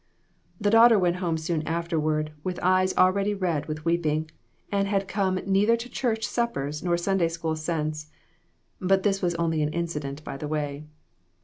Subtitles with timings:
[0.59, 4.31] The daughter went home soon afterward, with eyes already red with weeping,
[4.71, 8.07] and had come nei ther to church suppers nor Sunday School since.
[8.79, 10.85] But that was only an incident by the way.